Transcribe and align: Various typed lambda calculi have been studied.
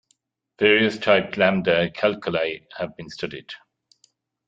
Various 0.57 0.97
typed 0.97 1.37
lambda 1.37 1.91
calculi 1.91 2.61
have 2.77 2.97
been 2.97 3.07
studied. 3.07 3.53